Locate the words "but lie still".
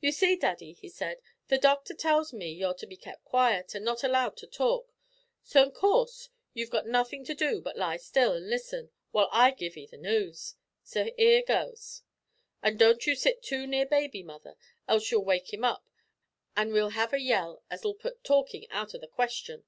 7.60-8.32